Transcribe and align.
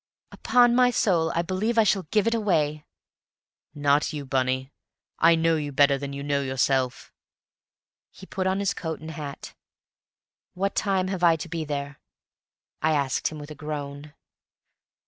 "Upon 0.31 0.73
my 0.75 0.89
soul 0.89 1.31
I 1.35 1.43
believe 1.43 1.77
I 1.77 1.83
shall 1.83 2.07
give 2.09 2.25
it 2.25 2.33
away!" 2.33 2.87
"Not 3.75 4.11
you, 4.13 4.25
Bunny. 4.25 4.71
I 5.19 5.35
know 5.35 5.57
you 5.57 5.71
better 5.71 5.95
than 5.95 6.11
you 6.11 6.23
know 6.23 6.41
yourself." 6.41 7.13
He 8.09 8.25
put 8.25 8.47
on 8.47 8.57
his 8.57 8.73
coat 8.73 8.99
and 8.99 9.11
his 9.11 9.17
hat. 9.17 9.53
"What 10.55 10.73
time 10.73 11.09
have 11.09 11.23
I 11.23 11.35
to 11.35 11.47
be 11.47 11.65
there?" 11.65 11.99
I 12.81 12.93
asked 12.93 13.27
him, 13.27 13.37
with 13.37 13.51
a 13.51 13.53
groan. 13.53 14.15